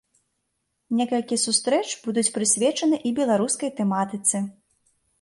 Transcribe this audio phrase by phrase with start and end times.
[1.01, 4.47] Некалькі сустрэч будуць прысвечаны і беларускай тэматыцы.